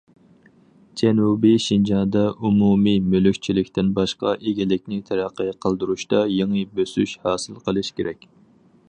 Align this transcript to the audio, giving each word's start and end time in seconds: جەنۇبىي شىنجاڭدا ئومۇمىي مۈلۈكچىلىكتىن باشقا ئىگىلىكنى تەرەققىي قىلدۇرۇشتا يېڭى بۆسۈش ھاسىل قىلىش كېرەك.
جەنۇبىي 1.01 1.59
شىنجاڭدا 1.65 2.23
ئومۇمىي 2.49 2.97
مۈلۈكچىلىكتىن 3.11 3.93
باشقا 3.99 4.33
ئىگىلىكنى 4.53 4.99
تەرەققىي 5.11 5.55
قىلدۇرۇشتا 5.67 6.23
يېڭى 6.39 6.65
بۆسۈش 6.81 7.15
ھاسىل 7.27 7.65
قىلىش 7.69 7.97
كېرەك. 8.01 8.31